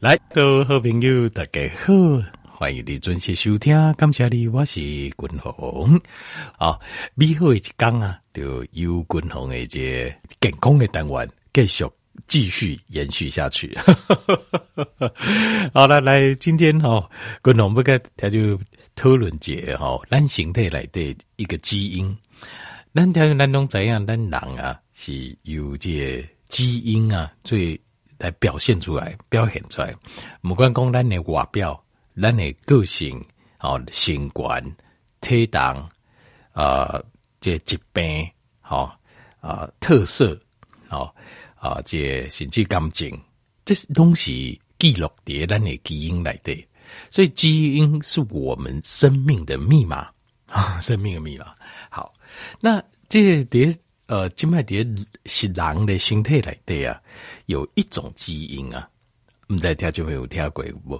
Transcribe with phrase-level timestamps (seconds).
[0.00, 1.92] 来，各位好朋友，大家好，
[2.44, 3.74] 欢迎你准时收听。
[3.94, 6.00] 感谢你，我是君鸿。
[6.56, 6.80] 好，
[7.16, 11.84] 美好的一天啊，就由君鸿的这健康的单元继续
[12.28, 13.76] 继续延续下去。
[15.74, 17.10] 好了，来，今天哈、哦，
[17.42, 18.56] 君鸿不该他就
[18.94, 22.16] 讨论节哈，咱形态来的一个基因，
[22.94, 27.80] 咱条咱拢知影，咱人啊是由这基因啊最。
[28.18, 29.94] 来表现出来，表现出来。
[30.42, 31.80] 不管讲咱的外表、
[32.20, 33.24] 咱的个性、
[33.60, 34.62] 哦，性管、
[35.20, 35.60] 体重、
[36.52, 37.04] 啊、呃，
[37.40, 38.28] 这疾病、
[38.60, 38.98] 好、
[39.40, 40.38] 哦、啊、特色、
[40.88, 41.14] 好、哦、
[41.70, 43.18] 啊，这甚至感情，
[43.64, 46.68] 这些东西记录在咱的基因来的。
[47.10, 50.08] 所以基因是我们生命的密码
[50.46, 51.54] 啊， 生命的密码。
[51.88, 52.12] 好，
[52.60, 53.72] 那这叠。
[54.08, 54.86] 呃，金麦蝶
[55.26, 56.98] 是人的形态来的啊，
[57.44, 58.88] 有一种基因啊，
[59.48, 60.98] 我们在听就会有听过不？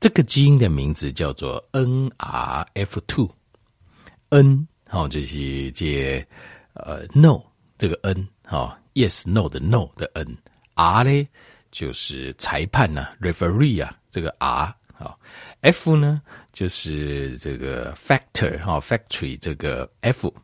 [0.00, 6.26] 这个基因的名字叫做 NRF two，N 好、哦、就是这
[6.72, 7.42] 呃 No
[7.76, 11.28] 这个 N 好、哦、Yes No 的 No 的 N，R 呢
[11.70, 15.18] 就是裁判呐、Referee 啊这个 R 好、哦、
[15.60, 16.22] F 呢
[16.54, 20.34] 就是这个 Factor 哈、哦、Factory 这个 F。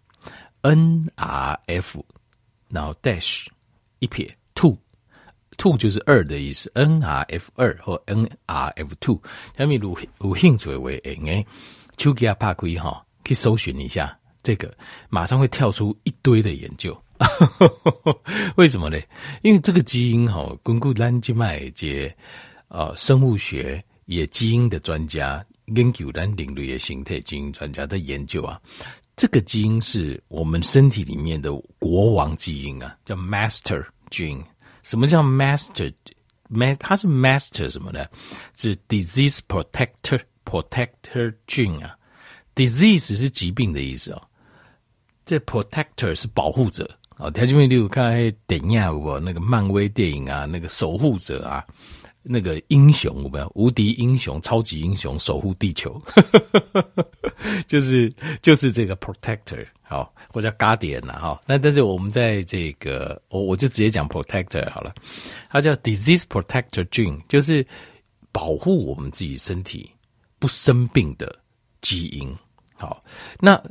[0.64, 2.02] N R F，
[2.70, 3.46] 然后 dash
[3.98, 6.72] 一撇 two，two 就是二的意思。
[6.74, 9.20] N R F 二或 N R F two，
[9.58, 11.46] 下面如有兴趣为诶，
[11.98, 14.74] 手机啊拍开哈，可以搜寻一下这个，
[15.10, 16.98] 马上会跳出一堆的研究。
[18.56, 18.98] 为什么呢？
[19.42, 22.10] 因为这个基因哈，根据咱即卖这
[22.68, 28.58] 呃生物学也基因的专家研究咱领域的形态基因专家的研究啊。
[29.16, 34.44] 这个基因是我们身体里面的国王基因啊，叫 master gene。
[34.82, 38.04] 什么叫 master？ma 它是 master 什么呢？
[38.54, 41.96] 是 disease protector protector gene 啊。
[42.54, 44.22] disease 是疾病的意思哦。
[45.24, 47.30] 这 protector 是保护者啊。
[47.30, 48.12] 条件面例如看
[48.46, 49.18] 电影有无？
[49.20, 51.64] 那个漫威电影啊，那个守护者啊。
[52.24, 56.00] 那个英雄，我们无敌英雄、超级英雄守护地球，
[57.68, 58.12] 就是
[58.42, 61.42] 就是这个 protector 好，或者 guardian 呐哈。
[61.46, 64.94] 那但是我们在这个，我我就直接讲 protector 好了，
[65.50, 67.64] 它叫 disease protector gene，就是
[68.32, 69.90] 保护我们自己身体
[70.38, 71.38] 不生病的
[71.82, 72.34] 基因。
[72.74, 73.04] 好，
[73.38, 73.62] 那。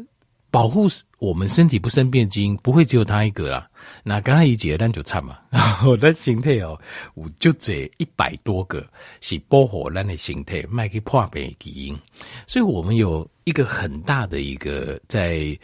[0.53, 0.86] 保护
[1.18, 3.68] 我们身体不生病的基因不会只有他一个啦。
[4.03, 5.36] 那刚才一节咱就差嘛，
[5.84, 6.80] 我的形态哦，
[7.16, 8.86] 我就这一百多个
[9.19, 12.00] 是保护咱的形态，卖给破病基因。
[12.46, 15.58] 所以我们有一个很大的一个在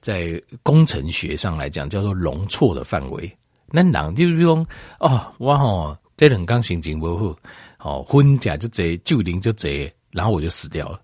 [0.00, 3.28] 在工程学上来讲叫做容错的范围。
[3.68, 4.64] 那人就是说
[5.00, 7.36] 哦，我哦这两缸心情不好，
[7.80, 11.00] 哦，昏假就贼，就灵就贼，然后我就死掉了，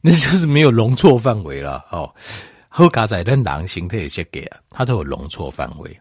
[0.00, 2.08] 那就是没有容错范围了哦。
[2.78, 5.98] 后嘎仔的狼形态有些给啊，它都有容错范围，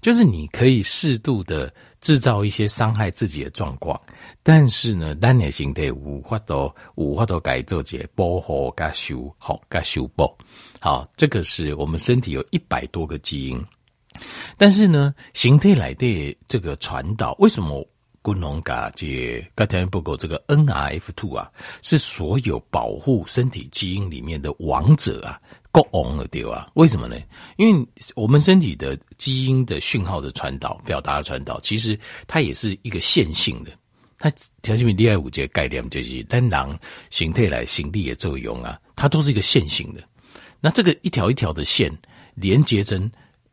[0.00, 4.00] 就是你可以适度的制造一些伤害自己的状况，
[4.42, 10.28] 但是呢，单的形态无法都无法都改做些保护加修好加修补。
[10.80, 13.64] 好，这个是我们身体有一百多个基因，
[14.56, 17.88] 但是呢，形态来的这个传导，为什么
[18.24, 20.16] 军龙嘎这嘎条件不够？
[20.16, 21.48] 这个 NRF two 啊，
[21.82, 25.40] 是所有保护身体基因里面的王者啊。
[25.82, 26.70] 国王了对吧？
[26.74, 27.16] 为什么呢？
[27.56, 33.70] 因为我们身体的基因的讯号的传导、表达的传导，其实它也是一个线性的。
[34.18, 34.30] 它
[34.62, 36.78] 条件比第二五节概念就是单囊
[37.10, 40.02] 形态来形力的作用啊，它都是一个线性的。
[40.60, 41.94] 那这个一条一条的线
[42.34, 43.10] 连接成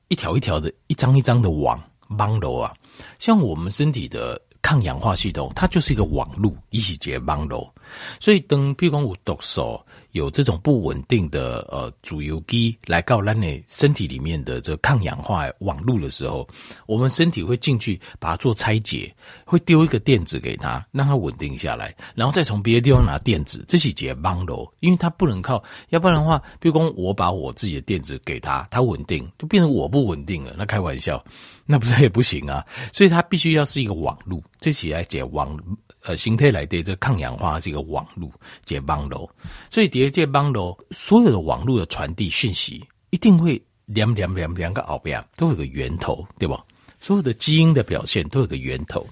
[0.07, 1.77] 一条一条的、一张一张的网
[2.17, 2.73] 网络啊，
[3.19, 7.73] 像我们身体的抗氧化系统，它就是一个网路，一起接网络。
[8.21, 9.77] 所以当譬如讲有毒素。
[10.13, 16.47] 有这种不稳定的呃主油基来告咱的身体里面的这个抗氧化网路的时候，
[16.85, 19.13] 我们身体会进去把它做拆解，
[19.43, 31.23] 会丢一个电子给它，让它稳定下来，然后再从别的地方拿电子，这是解帮喽，因为它不能靠，要不然的话，比如说我把我自己的电子给它，它稳定，就变成我不稳定了，那开玩笑，
[31.65, 35.59] 那不是也不行啊，所以它必须要是一个网路，这起来解网。
[36.05, 38.29] 呃，形态来的这个抗氧化这个网络，
[38.65, 39.29] 这网络，
[39.69, 46.61] 所以第二这网络，所有的网络的传递讯息，一定会两两两两个奥标都有个源头，对吧？
[46.99, 49.07] 所有的基因的表现都有个源头，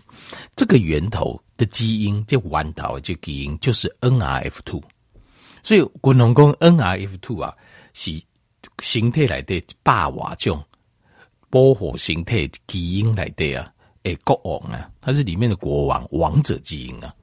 [0.54, 4.84] 这个源头的基因，这弯头这基因就是 NRF two
[5.64, 7.56] 所以滚龙宫 NRF two 啊，
[7.94, 8.22] 是
[8.80, 10.62] 形态来的霸瓦种
[11.50, 13.72] 波火形态基因来的啊。
[14.04, 17.16] 诶，国王啊，它是里面的国王，王者基因啊，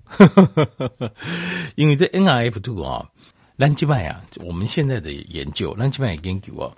[1.77, 3.05] 因为这 NRF two 啊，
[3.59, 6.71] 兰吉麦啊，我们现在的研究，兰吉麦研究啊，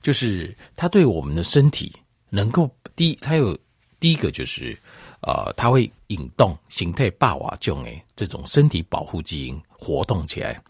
[0.00, 1.92] 就是它对我们的身体
[2.28, 3.58] 能够第一，它有
[3.98, 4.78] 第一个就是
[5.22, 10.62] 呃，它会引动形态霸瓦种诶这种身体保护基因活动起来，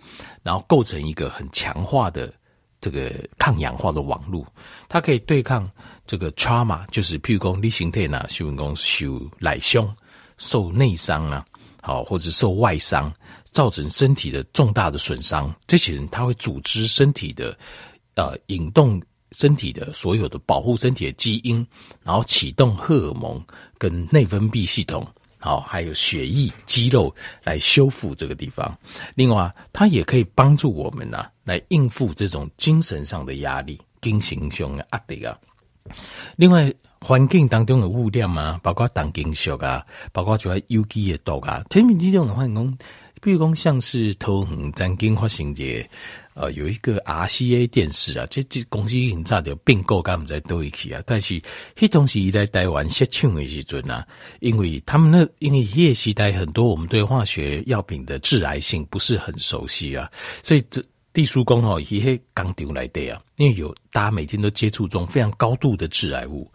[0.42, 2.32] 然后构成一个很强化的
[2.80, 4.46] 这个抗氧化的网络，
[4.88, 5.70] 它可以对抗
[6.06, 9.94] 这个 trauma，就是譬如说你形态呢，譬如说受内伤、
[10.38, 11.44] 受内伤啊。
[11.82, 13.10] 好，或者受外伤
[13.52, 17.56] 造成身体的重大的损伤，这些人他会组织身体的，
[18.14, 19.00] 呃，引动
[19.32, 21.66] 身体的所有的保护身体的基因，
[22.02, 23.42] 然后启动荷尔蒙
[23.78, 25.06] 跟内分泌系统，
[25.38, 28.76] 好，还有血液、肌肉来修复这个地方。
[29.14, 35.38] 另外，它也可以帮助我们呢、啊，来应付这种精神上的压力、精神上的压力啊。
[36.36, 36.72] 另外。
[37.02, 39.82] 环境当中的污染啊，包括重金属啊，
[40.12, 42.78] 包括就有机的毒啊，天面这种的话，讲，
[43.20, 45.64] 比如讲像是桃园曾经发生者，
[46.34, 51.40] 呃，有一个 RCA 电视啊，这这公司已经早就并购，干唔在都一起啊，但是
[51.76, 54.06] 迄东西在台湾设厂的时阵啊，
[54.40, 60.10] 因为他们那因为叶时代很多我们对化学药品的致癌性不是很熟悉啊，
[60.42, 60.82] 所以这。
[61.12, 66.48] 地叔公吼，伊迄工厂来的啊，因为有大家每天都接触这种非常高度的致癌物，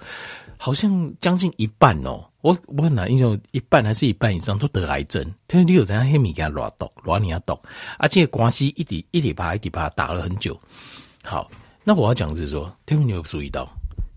[0.57, 5.23] 好像将近一半哦，我我很难印象，一半还是一半以上都得癌症。
[5.47, 7.59] 听说你有这样黑米给他乱毒，乱你要毒，
[7.97, 10.55] 而且关系一滴一滴把一滴把打了很久。
[11.23, 11.49] 好，
[11.83, 13.67] 那我要讲的是说，听说你有注意到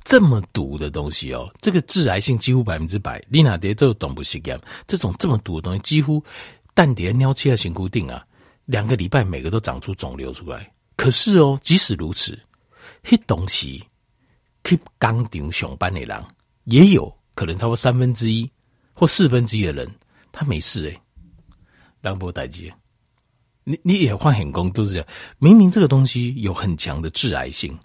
[0.04, 3.18] 这么毒的东西哦，这个致癌性几乎百分之百。
[3.30, 4.60] 你哪碟这懂不习惯？
[4.86, 6.22] 这种这么毒的东西，几乎
[6.74, 8.22] 蛋碟尿气啊，辛固定啊。
[8.66, 10.70] 两个礼拜，每个都长出肿瘤出来。
[10.96, 12.38] 可是哦，即使如此，
[13.10, 13.82] 那东西
[14.64, 16.24] 去工厂上班的人，
[16.64, 18.50] 也有可能超过三分之一
[18.92, 19.88] 或四分之一的人，
[20.32, 21.00] 他没事诶，
[22.00, 22.68] 人无代志。
[23.62, 25.06] 你你也换很工都是这样，
[25.38, 27.78] 明明这个东西有很强的致癌性，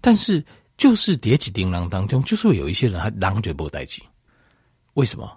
[0.00, 0.42] 但是
[0.78, 4.00] 就是叠起钉狼当中，就是会有一些人他狼就无代志。
[4.94, 5.30] 为什么？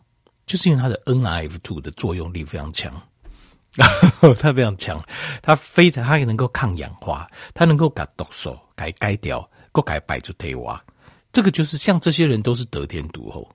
[0.45, 2.89] 就是因为它的 NRF2 的作用力非常强。
[4.39, 5.03] 它非常强，
[5.41, 10.73] 它非常，它也能够抗氧化，它能够把毒素改改掉，够改摆出体外。
[11.33, 13.47] 这个就是像这些人都是得天独厚，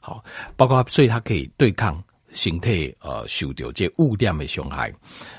[0.00, 0.24] 好，
[0.56, 2.02] 包括所以它可以对抗
[2.32, 4.92] 形态呃受到这污染的伤害。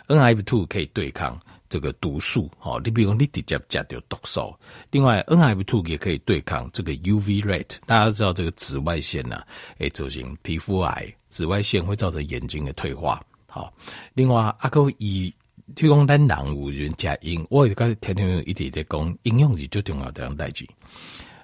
[0.08, 4.54] NRF2 可以对抗这个毒素，哦，你比如你直接加掉毒素。
[4.92, 9.48] 另外，NRF2 也可以对抗这个 UV rate，大家知道这个紫外线呢、啊，
[9.80, 13.22] 哎，造成皮肤癌，紫外线会造成眼睛的退化。
[13.48, 13.74] 好，
[14.14, 15.34] 另外阿哥以
[15.76, 20.68] 提供咱人有人加营，我也刚天天一直在讲，营养是最重要的样代志。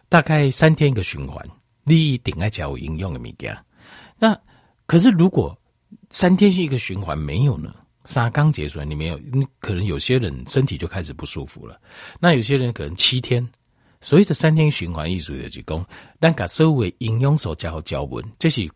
[0.09, 1.45] 大概三天一个循环，
[1.87, 3.57] 利益顶爱加有营养的物件。
[4.19, 4.39] 那
[4.85, 5.57] 可是如果
[6.11, 7.73] 三天是一个循环没有呢？
[8.05, 11.79] 三刚结束，你没有，你可能有些人身体就开始不舒服了。
[12.19, 13.47] 那有些人可能七天，
[14.01, 15.85] 所谓的三天循环，意思就是讲，
[16.21, 18.69] 咱把所有营养素加好交温，这是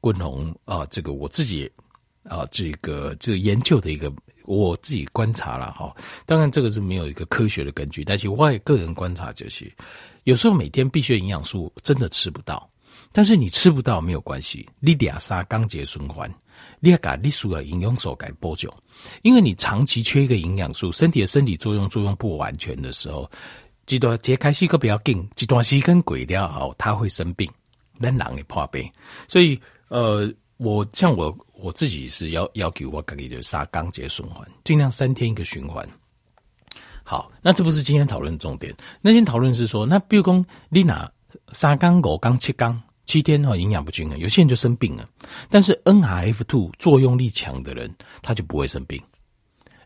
[0.00, 1.70] 滚红啊，这个我自己。
[2.24, 4.12] 啊，这个这个研究的一个
[4.44, 9.72] 我自己观察了哈，当然这个是没有一个科学的根据，但是我也个人观察就是，
[10.28, 12.68] 有时候每天必须营养素真的吃不到，
[13.12, 16.30] 但是你吃不到没有关系，你俩杀钢结循环，
[16.80, 18.70] 你要把你需要营养素给补救，
[19.22, 23.26] 因为你长期缺一个营养素，身体的身体作用作用不完全的时候，
[23.86, 27.50] 这段解开是一个比较紧，这段时间过了后，他会生病，
[27.96, 28.86] 那人会破病，
[29.28, 29.58] 所以
[29.88, 31.34] 呃，我像我。
[31.60, 35.84] 我自己是要要求我自己的杀钢结循环，尽量三天一个循环。
[37.10, 38.70] 好，那这不是今天讨论的重点。
[39.00, 41.10] 那天讨论是说，那比如说你拿
[41.54, 45.08] 三钢、五钢、七钢，七天的话营养不均衡，有些人就生病了。
[45.48, 49.02] 但是 NRF2 作用力强的人，他就不会生病，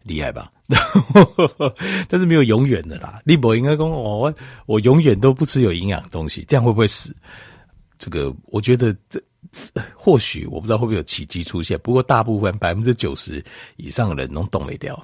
[0.02, 0.50] 厉害吧？
[2.10, 3.20] 但是没有永远的啦。
[3.24, 4.34] 你不应该说我
[4.66, 7.14] 我永远都不吃有营养的东西，这样会不会死？
[8.00, 9.22] 这个我觉得这。
[9.94, 13.44] 或许我不知道会不会有奇迹出现，不过大部分百分之九十
[13.76, 15.00] 以上的人能动得掉。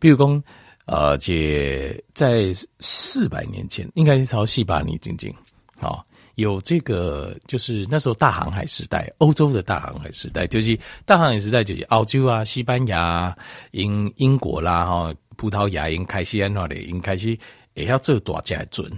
[0.00, 0.42] 比如说，
[0.86, 5.34] 呃，这在四百年前，应该是朝西巴尼静静，
[5.78, 13.36] 好，有这个就是那时候大航海时代，欧洲的大航海时代，就是大航海时代就是澳洲啊、西班牙、
[13.70, 17.38] 英英国啦、哈葡萄牙、英开西安那里，英开西
[17.74, 18.90] 也要做大家准，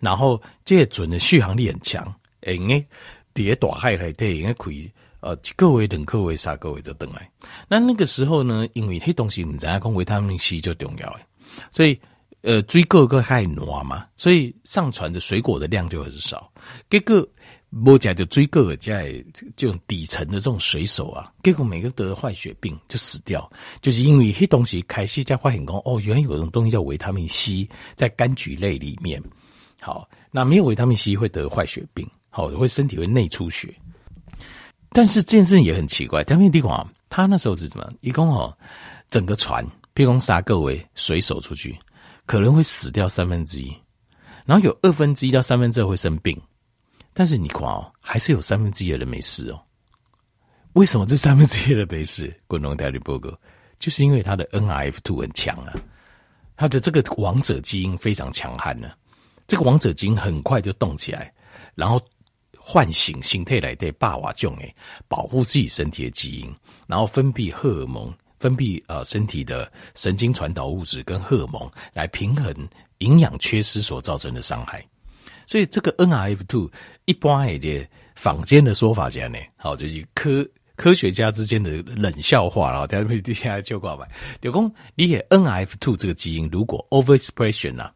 [0.00, 2.86] 然后这些准的续航力很强，诶。
[3.34, 7.30] 叠大海来对，应该可以呃，各位等各位啥各位就等来。
[7.68, 11.24] 那那个时候呢，因为黑东西你知道，讲维他命 C 就重要诶，
[11.70, 11.98] 所以
[12.40, 16.52] 呃，追各个海暖嘛，所以上传的水果的量就很少。
[16.90, 17.24] 结果
[17.70, 19.24] 摸起来就追个在
[19.56, 23.48] 这种底层的这种水手啊，结果每个得了坏血病就死掉，
[23.80, 29.22] 就是因为黑东西开始在发现讲，哦，原来有种东西叫维他命 C 在柑橘类里面。
[29.80, 33.72] 好，那没有维他命 C 会得坏血病，好，会身体会内出血。
[34.92, 37.90] 但是这件事也很奇怪，他们地方他那时候是怎么？
[38.00, 38.56] 一共哦，
[39.08, 41.78] 整个船，譬如杀各位水手出去，
[42.26, 43.74] 可能会死掉三分之一，
[44.44, 46.40] 然后有二分之一到三分之二会生病。
[47.14, 49.60] 但是你看哦，还是有三分之一的人没事哦。
[50.72, 52.34] 为什么这三分之一的人没事？
[52.46, 53.30] 滚龙代理报告，
[53.78, 55.74] 就是因为他的 NRF two 很强啊，
[56.56, 58.90] 他的这个王者基因非常强悍呢、
[59.46, 61.30] 这个王者基因很快就动起来，
[61.74, 62.00] 然后
[62.64, 64.74] 唤醒形态来对霸瓦种诶，
[65.08, 66.54] 保护自己身体的基因，
[66.86, 72.54] 然后分泌荷尔蒙，分泌呃身体的神经传导物质跟荷尔蒙来平衡
[72.98, 74.84] 营养缺失所造成的伤害。
[75.44, 76.70] 所以这个 NRF2
[77.06, 77.68] 一般也就
[78.14, 84.08] 坊间的说法这样呢，好，就是科科学家之间的冷笑话，然后大家会底下就挂牌。
[84.40, 87.92] 刘工，理解 NRF2 这个基因如果 overexpression 啊，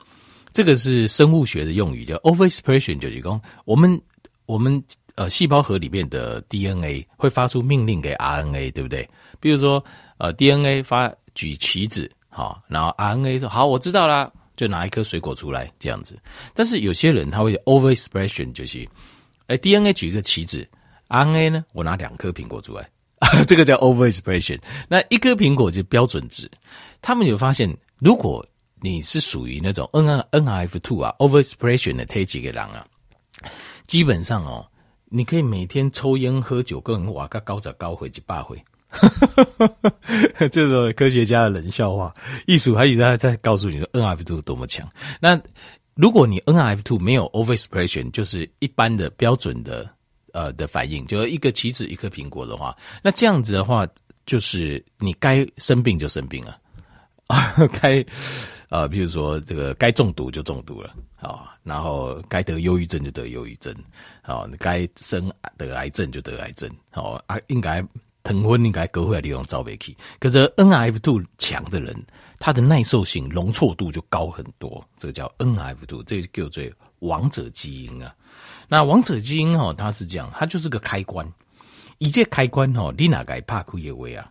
[0.53, 3.99] 这个是生物学的用语，叫 overexpression，就是说我们
[4.47, 4.83] 我们
[5.15, 9.09] 呃细胞核里面的 DNA 会发出命令给 RNA，对不对？
[9.41, 9.85] 比如说
[10.19, 14.31] 呃 DNA 发举棋子，好，然后 RNA 说好，我知道啦。
[14.57, 16.19] 就拿一颗水果出来这样子，
[16.55, 18.89] 但是有些人他会 overexpression，就是，
[19.49, 20.67] 哎，DNA 举一个棋子
[21.09, 22.89] ，RNA 呢，我拿两颗苹果出来，
[23.47, 24.59] 这个叫 overexpression。
[24.89, 26.51] 那一颗苹果就标准值。
[27.03, 28.43] 他们有发现，如果
[28.81, 32.87] 你是属于那种 N R N R F two 啊 overexpression 的这几个人啊，
[33.87, 34.67] 基本上哦，
[35.07, 38.61] 你可以每天抽烟喝酒，跟人哇个高者高回几百回。
[40.51, 42.15] 这种科学家的冷笑话，
[42.47, 44.89] 艺术还以为他在告诉你说 NRF2 多么强。
[45.21, 45.39] 那
[45.95, 49.89] 如果你 NRF2 没有 overexpression，就是一般的标准的
[50.33, 53.87] 呃的反应，就是一个棋子一颗苹果的话，那这样子的话，
[54.25, 56.59] 就是你该生病就生病了
[57.27, 58.05] 啊，该
[58.69, 63.75] 呃，比如说这个该中毒就中毒了啊，然后该得忧郁症就得忧郁症
[64.23, 67.87] 啊，该生得癌症就得癌症，好啊，应该。
[68.23, 71.97] 疼昏应该割回来地方找不起，可是 N F 2强的人，
[72.41, 74.85] 他的耐受性、容错度就高很多。
[74.97, 76.65] 这个叫 NRF2，这个叫做
[76.99, 78.13] 王者基因啊。
[78.67, 81.25] 那王者基因哦，它是这样，它就是个开关。
[81.99, 84.29] 一切开关哦，你哪个怕苦也为啊，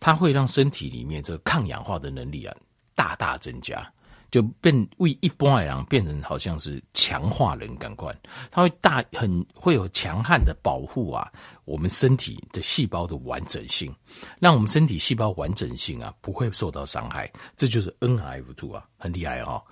[0.00, 2.56] 它会让身体里面这个抗氧化的能力啊
[2.96, 3.88] 大大增加。
[4.28, 8.14] 就变为一般来讲，变成好像是强化人感官，
[8.50, 11.30] 它会大很会有强悍的保护啊，
[11.64, 13.94] 我们身体的细胞的完整性，
[14.40, 19.62] 让我们身体细胞完整性啊不会受到伤害，这就是 NRF2 啊，很厉害哦。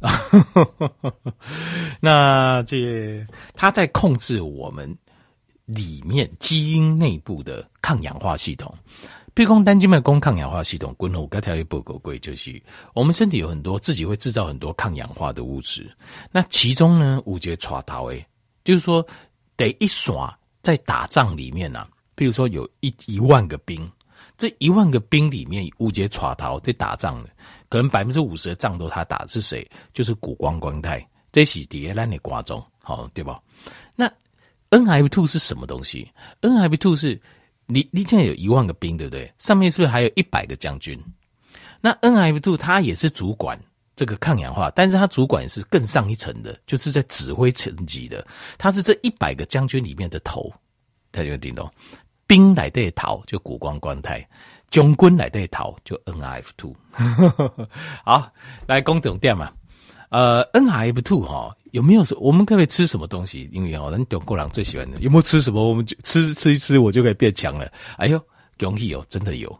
[2.00, 4.94] 那这它在控制我们
[5.66, 8.76] 里面基因内部的抗氧化系统。
[9.40, 15.90] 譬如说单静脉弓抗氧化系统，滚红该条也不够贵，就是我们身体有很多自己会制造很多抗氧化的物质。
[16.30, 18.22] 那其中呢，五节耍逃诶，
[18.64, 19.02] 就是说
[19.56, 23.90] 得一耍在打仗里面啊，譬如说有一一万个兵，
[24.36, 27.30] 这一万个兵里面五节耍逃在打仗的，
[27.70, 29.66] 可能百分之五十的仗都他打，是谁？
[29.94, 33.40] 就是谷胱甘肽，这是底下咱的瓜中，好对吧？
[33.96, 34.04] 那
[34.68, 36.06] N F two 是什么东西
[36.42, 37.18] ？N F two 是。
[37.70, 39.32] 你你现在有一万个兵，对不对？
[39.38, 41.00] 上面是不是还有一百个将军？
[41.80, 43.58] 那 NRF2 它也是主管
[43.96, 48.26] 这个抗氧化，但是它主管是更上一层的，就是在指挥层级的。
[48.58, 50.52] 它是这一百个将军里面的头，
[51.10, 51.70] 大家有听懂？
[52.26, 54.24] 兵来对头就谷胱甘肽，
[54.70, 56.74] 将军来对头就 NRF2。
[58.04, 58.30] 好，
[58.66, 59.50] 来攻重点嘛。
[60.10, 61.56] 呃，NRF2 哈。
[61.72, 63.48] 有没有我们可以吃什么东西？
[63.52, 65.68] 因为哦，人中国人最喜欢的，有没有吃什么？
[65.68, 67.70] 我们就吃吃一吃，我就可以变强了。
[67.96, 68.20] 哎呦，
[68.58, 69.56] 容易哦，真的有，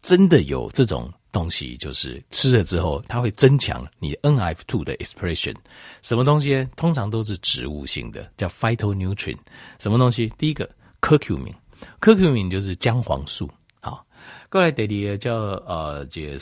[0.00, 5.52] 真的有这种东西，就是吃了之后，它会增强你 NRF2 的 expression。
[6.00, 6.64] 什么东西？
[6.76, 9.38] 通常都是植物性的，叫 phytonutrient。
[9.80, 10.32] 什么东西？
[10.38, 13.50] 第一个，curcumin，curcumin 就是姜黄素。
[13.80, 14.06] 好，
[14.48, 15.34] 过来第二个叫
[15.66, 16.38] 呃，这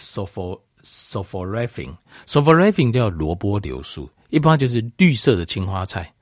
[0.87, 4.09] sulforaphane，sulforaphane 叫萝卜流素。
[4.31, 6.13] 一般就是绿色的青花菜，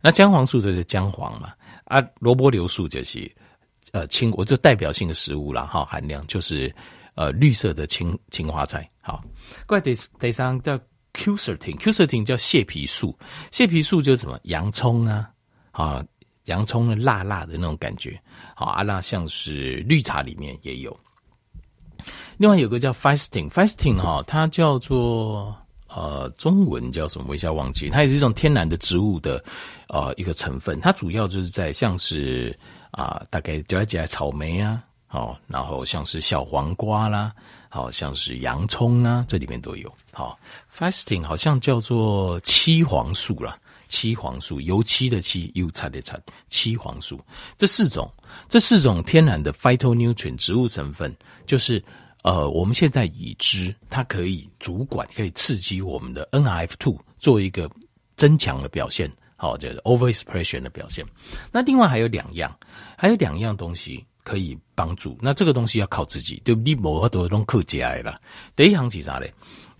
[0.00, 1.52] 那姜黄素就是姜黄嘛，
[1.84, 3.30] 啊，萝卜流素就是
[3.92, 6.74] 呃青，我就代表性的食物啦，哈，含量就是
[7.14, 8.88] 呃绿色的青青花菜。
[9.00, 9.22] 好，
[9.66, 10.78] 过来第第三叫
[11.12, 13.16] quercetin，quercetin 叫蟹皮素，
[13.50, 15.30] 蟹皮素就是什么洋葱啊，
[15.70, 16.02] 啊，
[16.44, 18.18] 洋葱的辣辣的那种感觉，
[18.54, 20.98] 好啊，那像是绿茶里面也有。
[22.40, 25.54] 另外有个叫 fisetin，fisetin 哈，它叫做。
[25.88, 27.26] 呃，中文叫什么？
[27.28, 27.90] 我一下忘记。
[27.90, 29.44] 它也是一种天然的植物的
[29.88, 30.80] 呃一个成分。
[30.80, 32.58] 它主要就是在像是
[32.92, 37.30] 啊、大概加起来草莓啊，好，然后像是小黄瓜啦，
[37.68, 39.92] 好像是洋葱啊，这里面都有。
[40.10, 40.38] 好
[40.74, 46.18] ，fasting 好像叫做七黄素啦，七黄素，油漆的漆，油菜的菜，
[46.48, 47.20] 七黄素。
[47.58, 48.10] 这四种，
[48.48, 51.84] 这四种天然的 phytonutrient 植物成分，就是。
[52.22, 57.70] 呃，我们现在已知它可以主管，可以刺激我们的 NRF2 做一个
[58.14, 61.02] 增强的表现，好，就是 overexpression 的表现。
[61.50, 62.54] 那另外还有两样，
[62.94, 65.16] 还有两样东西可以帮助。
[65.22, 66.74] 那这个东西要靠自己，对不对？
[66.74, 68.20] 某个都用克解来了。
[68.54, 69.32] 第一行是啥嘞？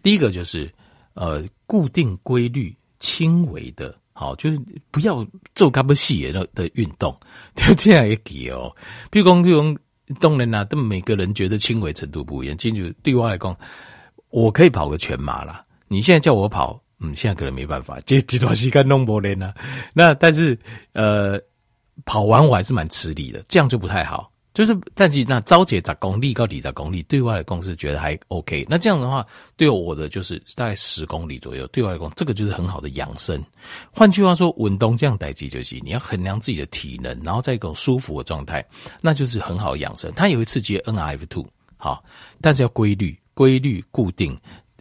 [0.02, 0.72] 第一个就是
[1.12, 4.58] 呃，固定规律、轻微的，好，就是
[4.90, 7.14] 不要做干不细的的运动，
[7.54, 8.74] 就这样也给哦。
[9.10, 9.76] 比如讲，比如讲。
[10.18, 12.56] 当然啦，但每个人觉得轻微程度不一样。
[12.56, 13.56] 进去对我来讲，
[14.30, 15.64] 我可以跑个全马啦。
[15.88, 19.54] 你现在叫我跑，嗯，现在可能没办法，这这段时间弄不练了。
[19.92, 20.58] 那但是，
[20.92, 21.40] 呃，
[22.04, 24.29] 跑完我还是蛮吃力的，这样就不太好。
[24.52, 28.66] 就是，但是那招姐砸公里到底砸公里，对外的公司觉得还 OK。
[28.68, 29.24] 那这样的话，
[29.56, 33.40] 对我的就是大概十公里左右，对外来讲，这个就是很好的养生。
[33.92, 38.64] 换句话说，运动这样代志就是，你要衡量自己的体能，然后在一种舒服的状态，
[39.00, 40.12] 那就是很好养生。
[40.16, 42.02] 它也会刺激 NRF2，好，
[42.40, 44.36] 但是要规律、规律、固定，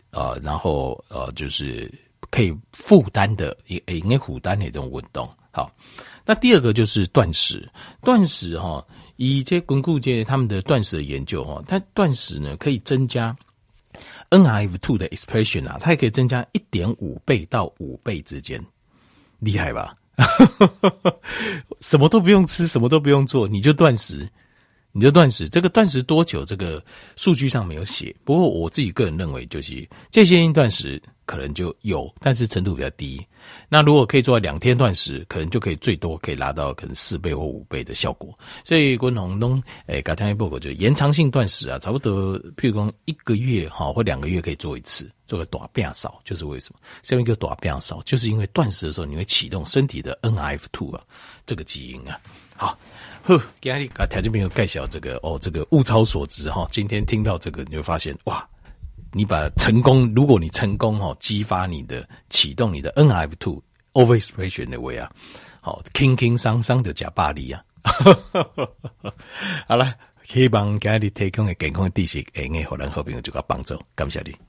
[0.09, 1.93] 呃，然后呃，就是
[2.31, 5.29] 可以负担的，也也应该负担的这种运动。
[5.51, 5.69] 好，
[6.29, 7.67] 那第二个就是断食，
[8.03, 8.85] 断食哈。
[9.15, 13.35] 以这巩固界他们的断食的研究哈，它断食呢可以增加
[14.29, 18.63] NRF2 的 expression 啊，它也可以增加一点五倍到五倍之间，
[19.39, 19.97] 厉害吧？
[21.81, 24.29] 什么都不用吃，什么都不用做，你就断食。
[24.91, 26.43] 你的断食，这个断食多久？
[26.43, 26.83] 这个
[27.15, 28.15] 数据上没有写。
[28.23, 33.23] 不过我自己个人认为，就是这些天断食可能就有，但是程度比较低。
[33.69, 38.37] 那如果可以做到两天断食，可能就可以最多可以达到可能四倍或五倍的效果。
[38.63, 46.79] 所以滚红东诶，改天一报告就延长性断食啊，差不多譬如说一个月哈或两个月可以做一次，做个大变少，就是为什么？
[47.03, 51.03] 下面一个大变少，就是因为断食的时候你会启动身体的 NRF2 啊
[51.45, 52.19] 这个基因啊。
[52.59, 52.77] 好，
[53.23, 56.67] 呵，今天啊，条件没有介绍这个哦，这个物超所值哈。
[56.69, 58.45] 今天听到这个，你会发现哇，
[59.13, 65.09] 你把成功，如果你成功哈，激发你的启动你的 N F two overexpression 的位啊，
[65.61, 67.63] 好，轻轻桑桑的假巴黎啊。
[69.65, 74.35] 好了，希望今日提供的健康的知识，会给互咱好朋友这个帮助，感谢你。